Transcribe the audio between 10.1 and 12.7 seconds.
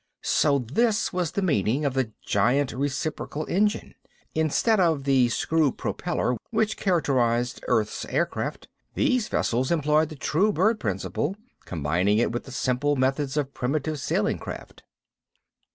true bird principle, combining it with the